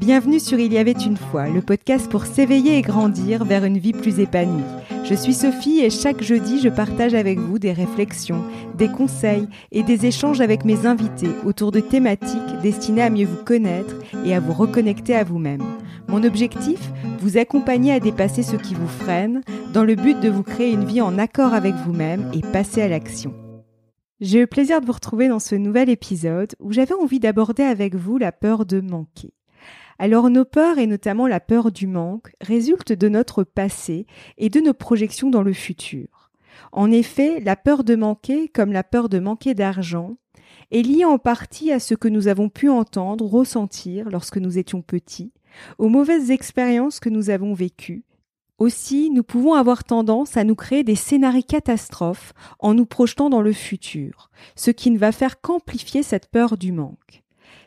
[0.00, 3.76] Bienvenue sur Il y avait une fois, le podcast pour s'éveiller et grandir vers une
[3.76, 4.64] vie plus épanouie.
[5.04, 8.42] Je suis Sophie et chaque jeudi, je partage avec vous des réflexions,
[8.78, 13.44] des conseils et des échanges avec mes invités autour de thématiques destinées à mieux vous
[13.44, 13.94] connaître
[14.24, 15.62] et à vous reconnecter à vous-même.
[16.08, 16.80] Mon objectif
[17.18, 19.42] Vous accompagner à dépasser ce qui vous freine
[19.74, 22.88] dans le but de vous créer une vie en accord avec vous-même et passer à
[22.88, 23.34] l'action.
[24.22, 27.94] J'ai le plaisir de vous retrouver dans ce nouvel épisode où j'avais envie d'aborder avec
[27.94, 29.34] vous la peur de manquer.
[30.02, 34.06] Alors nos peurs, et notamment la peur du manque, résultent de notre passé
[34.38, 36.30] et de nos projections dans le futur.
[36.72, 40.16] En effet, la peur de manquer, comme la peur de manquer d'argent,
[40.70, 44.80] est liée en partie à ce que nous avons pu entendre, ressentir lorsque nous étions
[44.80, 45.34] petits,
[45.76, 48.06] aux mauvaises expériences que nous avons vécues.
[48.56, 53.42] Aussi, nous pouvons avoir tendance à nous créer des scénarios catastrophes en nous projetant dans
[53.42, 57.22] le futur, ce qui ne va faire qu'amplifier cette peur du manque.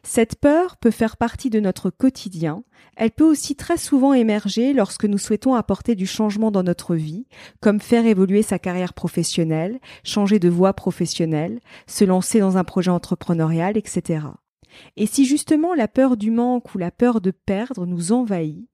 [0.06, 2.64] Cette peur peut faire partie de notre quotidien,
[2.98, 7.26] elle peut aussi très souvent émerger lorsque nous souhaitons apporter du changement dans notre vie,
[7.62, 12.92] comme faire évoluer sa carrière professionnelle, changer de voie professionnelle, se lancer dans un projet
[12.92, 14.28] entrepreneurial, etc.
[14.98, 18.68] Et si justement la peur du manque ou la peur de perdre nous envahit,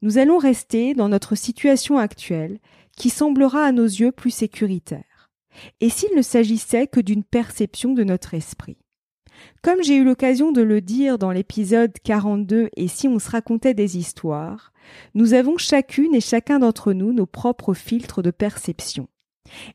[0.00, 2.58] nous allons rester dans notre situation actuelle
[2.96, 5.30] qui semblera à nos yeux plus sécuritaire.
[5.80, 8.78] Et s'il ne s'agissait que d'une perception de notre esprit?
[9.62, 13.74] Comme j'ai eu l'occasion de le dire dans l'épisode 42 et si on se racontait
[13.74, 14.72] des histoires,
[15.14, 19.08] nous avons chacune et chacun d'entre nous nos propres filtres de perception.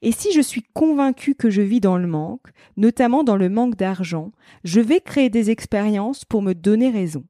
[0.02, 3.76] Et si je suis convaincu que je vis dans le manque, notamment dans le manque
[3.76, 4.32] d'argent,
[4.64, 7.26] je vais créer des expériences pour me donner raison.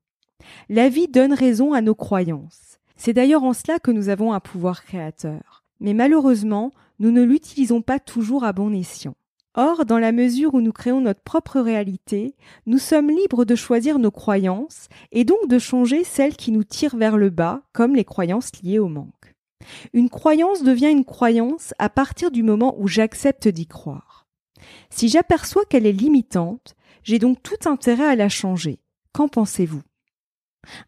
[0.70, 2.80] La vie donne raison à nos croyances.
[2.98, 5.64] C'est d'ailleurs en cela que nous avons un pouvoir créateur.
[5.80, 9.16] Mais malheureusement, nous ne l'utilisons pas toujours à bon escient.
[9.58, 14.00] Or, dans la mesure où nous créons notre propre réalité, nous sommes libres de choisir
[14.00, 18.04] nos croyances et donc de changer celles qui nous tirent vers le bas, comme les
[18.04, 19.34] croyances liées au manque.
[19.94, 24.28] Une croyance devient une croyance à partir du moment où j'accepte d'y croire.
[24.90, 28.80] Si j'aperçois qu'elle est limitante, j'ai donc tout intérêt à la changer.
[29.14, 29.84] Qu'en pensez-vous?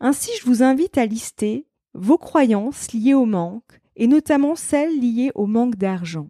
[0.02, 5.32] Ainsi, je vous invite à lister vos croyances liées au manque, et notamment celles liées
[5.36, 6.30] au manque d'argent.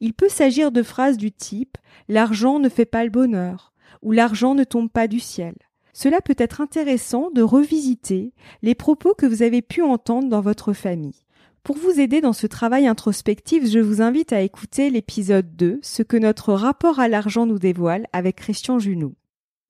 [0.00, 1.78] Il peut s'agir de phrases du type
[2.08, 3.72] L'argent ne fait pas le bonheur
[4.02, 5.54] ou L'argent ne tombe pas du ciel.
[5.92, 8.32] Cela peut être intéressant de revisiter
[8.62, 11.24] les propos que vous avez pu entendre dans votre famille.
[11.62, 16.02] Pour vous aider dans ce travail introspectif, je vous invite à écouter l'épisode 2, ce
[16.02, 19.14] que notre rapport à l'argent nous dévoile avec Christian Junot.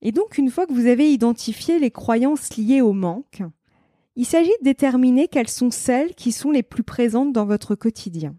[0.02, 3.42] Et donc, une fois que vous avez identifié les croyances liées au manque,
[4.14, 8.34] il s'agit de déterminer quelles sont celles qui sont les plus présentes dans votre quotidien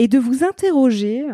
[0.00, 1.26] et de vous interroger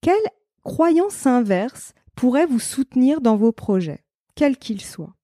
[0.00, 0.16] quelle
[0.64, 4.02] croyance inverse pourrait vous soutenir dans vos projets,
[4.34, 5.14] quels qu'ils soient?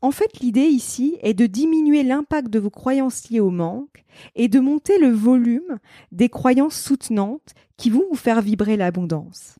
[0.00, 4.06] En fait, l'idée ici est de diminuer l'impact de vos croyances liées au manque
[4.36, 5.78] et de monter le volume
[6.12, 9.56] des croyances soutenantes qui vont vous faire vibrer l'abondance.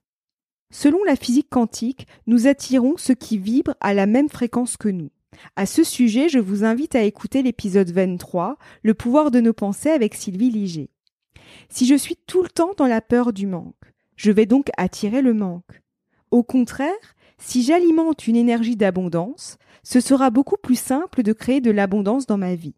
[0.72, 5.10] Selon la physique quantique, nous attirons ce qui vibre à la même fréquence que nous.
[5.54, 9.90] À ce sujet, je vous invite à écouter l'épisode 23, Le pouvoir de nos pensées
[9.90, 10.88] avec Sylvie Liger.
[11.68, 13.74] Si je suis tout le temps dans la peur du manque,
[14.16, 15.82] je vais donc attirer le manque.
[16.30, 21.70] Au contraire, si j'alimente une énergie d'abondance, ce sera beaucoup plus simple de créer de
[21.70, 22.74] l'abondance dans ma vie.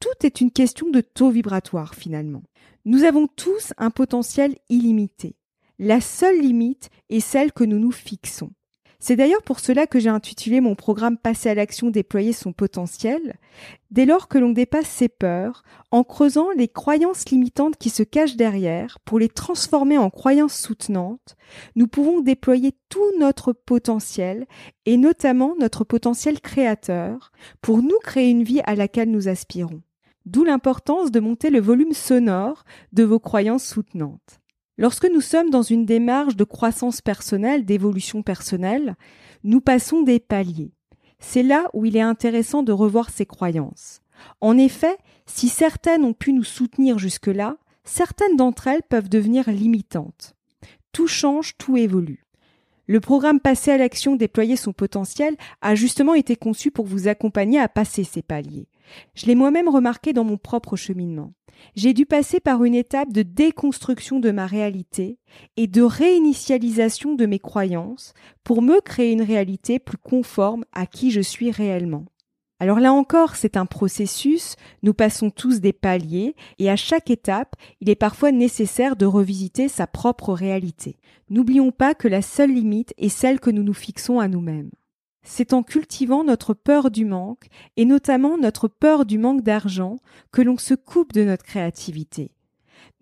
[0.00, 2.42] Tout est une question de taux vibratoire finalement.
[2.84, 5.36] Nous avons tous un potentiel illimité.
[5.78, 8.50] La seule limite est celle que nous nous fixons.
[9.00, 13.36] C'est d'ailleurs pour cela que j'ai intitulé mon programme Passer à l'action, déployer son potentiel.
[13.92, 18.34] Dès lors que l'on dépasse ses peurs, en creusant les croyances limitantes qui se cachent
[18.34, 21.36] derrière, pour les transformer en croyances soutenantes,
[21.76, 24.46] nous pouvons déployer tout notre potentiel,
[24.84, 27.30] et notamment notre potentiel créateur,
[27.60, 29.80] pour nous créer une vie à laquelle nous aspirons.
[30.26, 34.40] D'où l'importance de monter le volume sonore de vos croyances soutenantes.
[34.78, 38.94] Lorsque nous sommes dans une démarche de croissance personnelle, d'évolution personnelle,
[39.42, 40.72] nous passons des paliers.
[41.18, 44.02] C'est là où il est intéressant de revoir ses croyances.
[44.40, 44.96] En effet,
[45.26, 50.36] si certaines ont pu nous soutenir jusque-là, certaines d'entre elles peuvent devenir limitantes.
[50.92, 52.24] Tout change, tout évolue.
[52.86, 57.58] Le programme Passer à l'action, déployer son potentiel a justement été conçu pour vous accompagner
[57.58, 58.68] à passer ces paliers.
[59.14, 61.32] Je l'ai moi-même remarqué dans mon propre cheminement.
[61.74, 65.18] J'ai dû passer par une étape de déconstruction de ma réalité
[65.56, 68.14] et de réinitialisation de mes croyances
[68.44, 72.04] pour me créer une réalité plus conforme à qui je suis réellement.
[72.60, 77.54] Alors là encore, c'est un processus, nous passons tous des paliers, et à chaque étape,
[77.80, 80.96] il est parfois nécessaire de revisiter sa propre réalité.
[81.30, 84.70] N'oublions pas que la seule limite est celle que nous nous fixons à nous-mêmes.
[85.28, 89.98] C'est en cultivant notre peur du manque, et notamment notre peur du manque d'argent,
[90.32, 92.30] que l'on se coupe de notre créativité.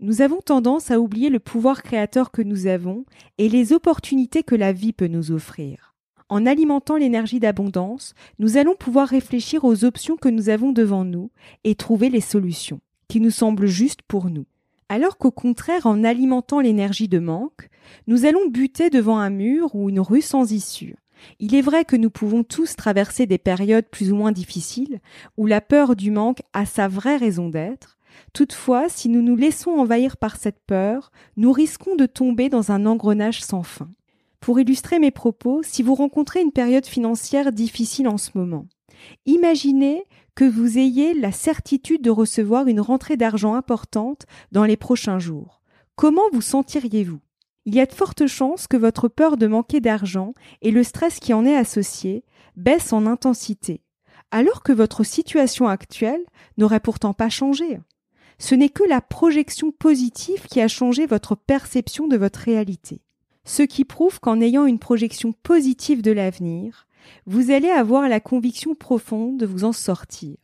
[0.00, 3.05] Nous avons tendance à oublier le pouvoir créateur que nous avons
[3.38, 5.94] et les opportunités que la vie peut nous offrir.
[6.28, 11.31] En alimentant l'énergie d'abondance, nous allons pouvoir réfléchir aux options que nous avons devant nous
[11.62, 14.46] et trouver les solutions qui nous semblent justes pour nous.
[14.88, 17.70] Alors qu'au contraire, en alimentant l'énergie de manque,
[18.08, 20.96] nous allons buter devant un mur ou une rue sans issue.
[21.38, 25.00] Il est vrai que nous pouvons tous traverser des périodes plus ou moins difficiles,
[25.36, 27.98] où la peur du manque a sa vraie raison d'être.
[28.32, 32.86] Toutefois, si nous nous laissons envahir par cette peur, nous risquons de tomber dans un
[32.86, 33.90] engrenage sans fin.
[34.40, 38.66] Pour illustrer mes propos, si vous rencontrez une période financière difficile en ce moment,
[39.24, 40.04] imaginez
[40.34, 45.62] que vous ayez la certitude de recevoir une rentrée d'argent importante dans les prochains jours.
[45.96, 47.20] Comment vous sentiriez-vous?
[47.66, 51.18] Il y a de fortes chances que votre peur de manquer d'argent et le stress
[51.18, 52.24] qui en est associé
[52.56, 53.82] baissent en intensité,
[54.30, 56.24] alors que votre situation actuelle
[56.56, 57.80] n'aurait pourtant pas changé.
[58.38, 63.02] Ce n'est que la projection positive qui a changé votre perception de votre réalité.
[63.44, 66.86] Ce qui prouve qu'en ayant une projection positive de l'avenir,
[67.26, 70.36] vous allez avoir la conviction profonde de vous en sortir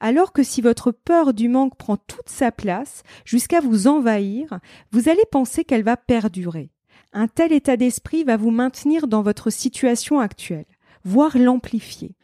[0.00, 4.58] alors que si votre peur du manque prend toute sa place jusqu'à vous envahir,
[4.92, 6.70] vous allez penser qu'elle va perdurer.
[7.12, 10.66] Un tel état d'esprit va vous maintenir dans votre situation actuelle,
[11.04, 12.14] voire l'amplifier.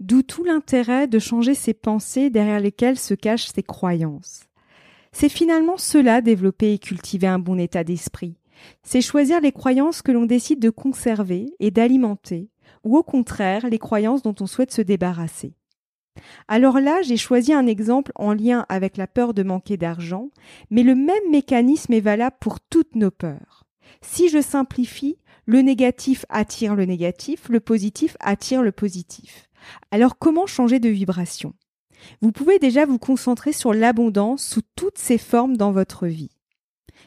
[0.00, 4.40] D'où tout l'intérêt de changer ses pensées derrière lesquelles se cachent ses croyances.
[5.12, 8.34] C'est finalement cela développer et cultiver un bon état d'esprit.
[8.82, 12.48] C'est choisir les croyances que l'on décide de conserver et d'alimenter,
[12.84, 15.54] ou au contraire les croyances dont on souhaite se débarrasser.
[16.48, 20.30] Alors là, j'ai choisi un exemple en lien avec la peur de manquer d'argent,
[20.70, 23.64] mais le même mécanisme est valable pour toutes nos peurs.
[24.00, 25.16] Si je simplifie,
[25.46, 29.48] le négatif attire le négatif, le positif attire le positif.
[29.90, 31.54] Alors comment changer de vibration?
[32.20, 36.30] Vous pouvez déjà vous concentrer sur l'abondance sous toutes ses formes dans votre vie.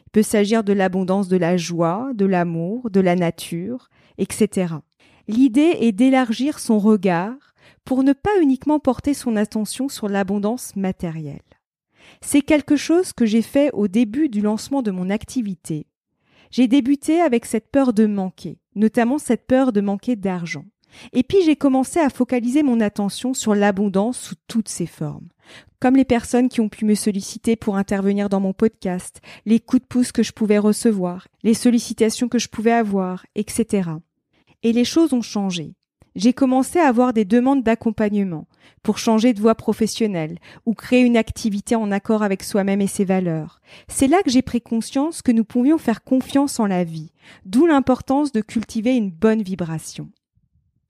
[0.06, 3.88] Il peut s'agir de l'abondance de la joie, de l'amour, de la nature,
[4.18, 4.74] etc.
[5.28, 7.45] L'idée est d'élargir son regard
[7.86, 11.40] pour ne pas uniquement porter son attention sur l'abondance matérielle.
[12.20, 15.86] C'est quelque chose que j'ai fait au début du lancement de mon activité.
[16.50, 20.64] J'ai débuté avec cette peur de manquer, notamment cette peur de manquer d'argent.
[21.12, 25.28] Et puis j'ai commencé à focaliser mon attention sur l'abondance sous toutes ses formes.
[25.78, 29.82] Comme les personnes qui ont pu me solliciter pour intervenir dans mon podcast, les coups
[29.82, 33.90] de pouce que je pouvais recevoir, les sollicitations que je pouvais avoir, etc.
[34.64, 35.75] Et les choses ont changé
[36.16, 38.48] j'ai commencé à avoir des demandes d'accompagnement
[38.82, 43.04] pour changer de voie professionnelle ou créer une activité en accord avec soi-même et ses
[43.04, 43.60] valeurs.
[43.86, 47.12] C'est là que j'ai pris conscience que nous pouvions faire confiance en la vie,
[47.44, 50.10] d'où l'importance de cultiver une bonne vibration.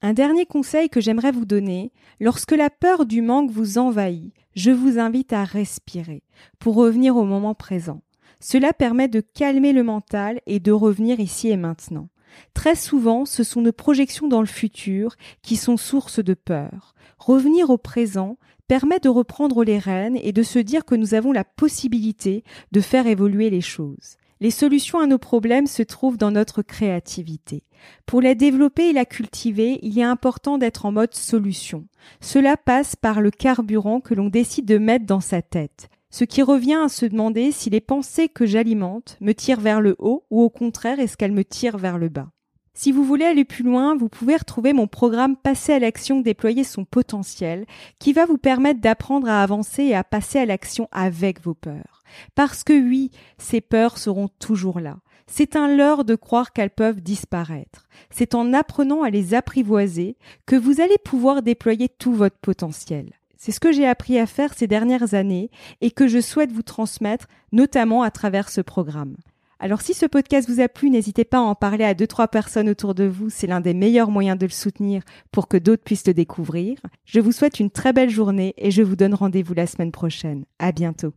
[0.00, 1.90] Un dernier conseil que j'aimerais vous donner,
[2.20, 6.22] lorsque la peur du manque vous envahit, je vous invite à respirer
[6.58, 8.02] pour revenir au moment présent.
[8.38, 12.08] Cela permet de calmer le mental et de revenir ici et maintenant.
[12.54, 16.94] Très souvent, ce sont nos projections dans le futur qui sont source de peur.
[17.18, 18.38] Revenir au présent
[18.68, 22.80] permet de reprendre les rênes et de se dire que nous avons la possibilité de
[22.80, 24.16] faire évoluer les choses.
[24.40, 27.62] Les solutions à nos problèmes se trouvent dans notre créativité.
[28.04, 31.86] Pour la développer et la cultiver, il est important d'être en mode solution.
[32.20, 35.88] Cela passe par le carburant que l'on décide de mettre dans sa tête.
[36.16, 39.96] Ce qui revient à se demander si les pensées que j'alimente me tirent vers le
[39.98, 42.30] haut ou au contraire est-ce qu'elles me tirent vers le bas.
[42.72, 46.64] Si vous voulez aller plus loin, vous pouvez retrouver mon programme Passer à l'action, déployer
[46.64, 47.66] son potentiel,
[47.98, 52.02] qui va vous permettre d'apprendre à avancer et à passer à l'action avec vos peurs.
[52.34, 54.96] Parce que oui, ces peurs seront toujours là.
[55.26, 57.88] C'est un leurre de croire qu'elles peuvent disparaître.
[58.08, 63.12] C'est en apprenant à les apprivoiser que vous allez pouvoir déployer tout votre potentiel.
[63.36, 65.50] C'est ce que j'ai appris à faire ces dernières années
[65.80, 69.16] et que je souhaite vous transmettre, notamment à travers ce programme.
[69.58, 72.28] Alors si ce podcast vous a plu, n'hésitez pas à en parler à deux, trois
[72.28, 73.30] personnes autour de vous.
[73.30, 75.02] C'est l'un des meilleurs moyens de le soutenir
[75.32, 76.78] pour que d'autres puissent le découvrir.
[77.06, 80.44] Je vous souhaite une très belle journée et je vous donne rendez-vous la semaine prochaine.
[80.58, 81.14] À bientôt.